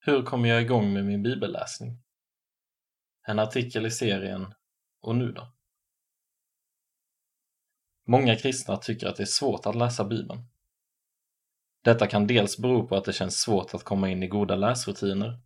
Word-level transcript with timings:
Hur 0.00 0.22
kommer 0.22 0.48
jag 0.48 0.62
igång 0.62 0.92
med 0.92 1.04
min 1.04 1.22
bibelläsning? 1.22 2.02
En 3.26 3.38
artikel 3.38 3.86
i 3.86 3.90
serien 3.90 4.54
Och 5.00 5.16
nu 5.16 5.32
då? 5.32 5.52
Många 8.06 8.36
kristna 8.36 8.76
tycker 8.76 9.06
att 9.06 9.16
det 9.16 9.22
är 9.22 9.26
svårt 9.26 9.66
att 9.66 9.74
läsa 9.74 10.04
Bibeln. 10.04 10.44
Detta 11.82 12.06
kan 12.06 12.26
dels 12.26 12.58
bero 12.58 12.88
på 12.88 12.96
att 12.96 13.04
det 13.04 13.12
känns 13.12 13.40
svårt 13.40 13.74
att 13.74 13.84
komma 13.84 14.08
in 14.08 14.22
i 14.22 14.28
goda 14.28 14.56
läsrutiner 14.56 15.40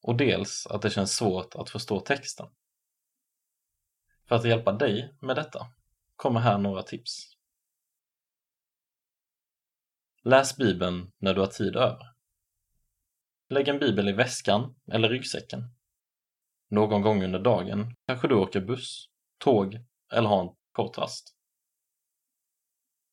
och 0.00 0.16
dels 0.16 0.66
att 0.66 0.82
det 0.82 0.90
känns 0.90 1.16
svårt 1.16 1.54
att 1.54 1.70
förstå 1.70 2.00
texten. 2.00 2.46
För 4.28 4.36
att 4.36 4.44
hjälpa 4.44 4.72
dig 4.72 5.16
med 5.20 5.36
detta 5.36 5.66
kommer 6.16 6.40
här 6.40 6.58
några 6.58 6.82
tips. 6.82 7.36
Läs 10.22 10.56
Bibeln 10.56 11.12
när 11.18 11.34
du 11.34 11.40
har 11.40 11.46
tid 11.46 11.76
över. 11.76 12.13
Lägg 13.54 13.68
en 13.68 13.78
bibel 13.78 14.08
i 14.08 14.12
väskan 14.12 14.74
eller 14.92 15.08
ryggsäcken. 15.08 15.64
Någon 16.70 17.02
gång 17.02 17.24
under 17.24 17.38
dagen 17.38 17.94
kanske 18.06 18.28
du 18.28 18.34
åker 18.34 18.60
buss, 18.60 19.08
tåg 19.38 19.78
eller 20.12 20.28
har 20.28 20.42
en 20.42 20.56
kort 20.72 20.98
rast. 20.98 21.36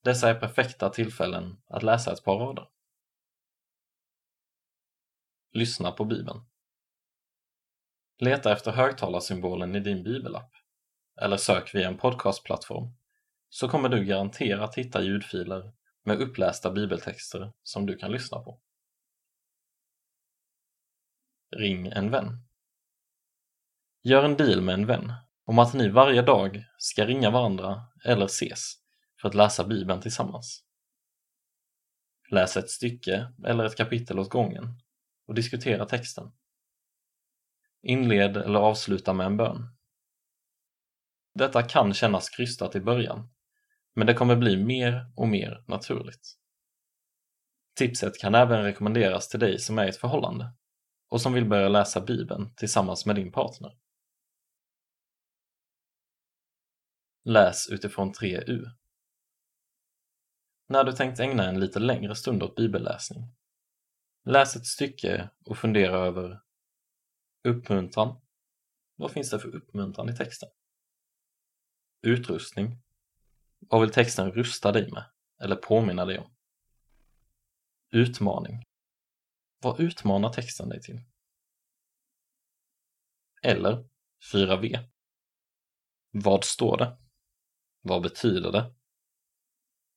Dessa 0.04 0.30
är 0.30 0.40
perfekta 0.40 0.90
tillfällen 0.90 1.62
att 1.68 1.84
läsa 1.84 2.13
ett 2.13 2.23
par 2.23 2.40
rader. 2.40 2.68
Lyssna 5.52 5.91
på 5.91 6.05
Bibeln. 6.05 6.40
Leta 8.20 8.52
efter 8.52 8.71
högtalarsymbolen 8.71 9.76
i 9.76 9.80
din 9.80 10.04
bibelapp 10.04 10.52
eller 11.21 11.38
sök 11.38 11.76
via 11.76 11.88
en 11.88 11.98
podcastplattform 11.98 12.94
så 13.49 13.70
kommer 13.70 13.90
du 13.90 14.05
garanterat 14.05 14.76
hitta 14.76 15.02
ljudfiler 15.02 15.73
med 16.04 16.21
upplästa 16.21 16.71
bibeltexter 16.71 17.54
som 17.63 17.85
du 17.85 17.98
kan 17.98 18.12
lyssna 18.12 18.40
på. 18.40 18.62
Ring 21.58 21.88
en 21.88 22.12
vän. 22.12 22.38
Gör 24.04 24.23
en 24.23 24.38
deal 24.38 24.62
med 24.62 24.74
en 24.74 24.85
vän 24.85 25.13
om 25.46 25.60
att 25.60 25.74
ni 25.74 25.90
varje 25.90 26.21
dag 26.21 26.66
ska 26.77 27.05
ringa 27.05 27.32
varandra 27.32 27.84
eller 28.05 28.26
ses 28.26 28.74
för 29.21 29.27
att 29.27 29.35
läsa 29.35 29.63
Bibeln 29.63 30.02
tillsammans. 30.02 30.63
Läs 32.30 32.58
ett 32.58 32.70
stycke 32.70 33.34
eller 33.46 33.63
ett 33.63 33.77
kapitel 33.77 34.20
åt 34.20 34.30
gången 34.30 34.63
och 35.27 35.34
diskutera 35.34 35.85
texten. 35.85 36.32
Inled 37.82 38.38
eller 38.38 38.60
avsluta 38.60 39.13
med 39.13 39.26
en 39.26 39.38
bön. 39.38 39.77
Detta 41.34 41.63
kan 41.63 41.93
kännas 41.93 42.30
krystat 42.30 42.76
i 42.76 42.80
början, 42.80 43.30
men 43.96 44.08
det 44.08 44.13
kommer 44.13 44.36
bli 44.36 44.58
mer 44.58 45.12
och 45.15 45.27
mer 45.27 45.63
naturligt. 45.68 46.38
Tipset 47.76 48.20
kan 48.20 48.36
även 48.36 48.63
rekommenderas 48.63 49.30
till 49.30 49.40
dig 49.40 49.60
som 49.60 49.80
är 49.80 49.86
i 49.86 49.90
ett 49.90 49.98
förhållande 49.98 50.54
och 51.12 51.21
som 51.21 51.34
vill 51.34 51.45
börja 51.45 51.70
läsa 51.70 52.01
Bibeln 52.01 52.55
tillsammans 52.55 53.05
med 53.05 53.15
din 53.15 53.31
partner. 53.31 53.77
Läs 57.23 57.70
utifrån 57.70 58.13
3U. 58.13 58.65
När 60.68 60.84
du 60.84 60.91
tänkt 60.91 61.20
ägna 61.20 61.49
en 61.49 61.59
lite 61.59 61.79
längre 61.79 62.15
stund 62.15 62.43
åt 62.43 62.55
bibelläsning, 62.55 63.23
läs 64.25 64.56
ett 64.56 64.66
stycke 64.66 65.29
och 65.45 65.57
fundera 65.57 65.97
över 65.97 66.41
uppmuntran. 67.44 68.22
Vad 68.96 69.12
finns 69.12 69.29
det 69.29 69.40
för 69.40 69.56
uppmuntran 69.56 70.09
i 70.09 70.16
texten? 70.16 70.50
Utrustning. 72.01 72.78
Vad 73.59 73.81
vill 73.81 73.91
texten 73.91 74.31
rusta 74.31 74.72
dig 74.72 74.91
med 74.91 75.03
eller 75.41 75.56
påminna 75.56 76.06
dig 76.06 76.19
om? 76.19 76.31
Utmaning. 77.91 78.71
Vad 79.62 79.79
utmanar 79.79 80.34
texten 80.34 80.69
dig 80.69 80.81
till? 80.81 81.01
Eller 83.44 83.90
4V. 84.34 84.90
Vad 86.12 86.44
står 86.44 86.78
det? 86.78 86.97
Vad 87.81 88.01
betyder 88.01 88.52
det? 88.52 88.75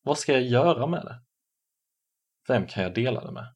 Vad 0.02 0.18
ska 0.18 0.32
jag 0.32 0.42
göra 0.42 0.86
med 0.86 1.04
det? 1.04 1.24
Vem 2.48 2.66
kan 2.66 2.82
jag 2.82 2.94
dela 2.94 3.24
det 3.24 3.32
med? 3.32 3.54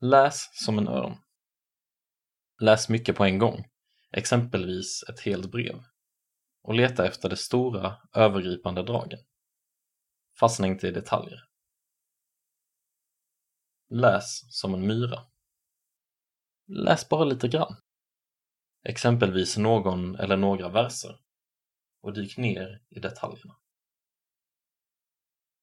Läs 0.00 0.64
som 0.64 0.78
en 0.78 0.88
örn. 0.88 1.16
Läs 2.62 2.88
mycket 2.88 3.16
på 3.16 3.24
en 3.24 3.38
gång, 3.38 3.64
exempelvis 4.10 5.02
ett 5.02 5.20
helt 5.20 5.50
brev, 5.50 5.84
och 6.62 6.74
leta 6.74 7.06
efter 7.06 7.28
de 7.28 7.36
stora, 7.36 7.96
övergripande 8.12 8.82
dragen. 8.82 9.20
Fastna 10.38 10.66
inte 10.66 10.88
i 10.88 10.90
detaljer. 10.90 11.48
Läs 13.88 14.58
som 14.58 14.74
en 14.74 14.86
myra. 14.86 15.20
Läs 16.66 17.08
bara 17.08 17.24
lite 17.24 17.48
grann. 17.48 17.76
Exempelvis 18.84 19.56
någon 19.56 20.16
eller 20.16 20.36
några 20.36 20.68
verser 20.68 21.20
och 22.02 22.12
dyk 22.12 22.36
ner 22.36 22.82
i 22.90 23.00
detaljerna. 23.00 23.56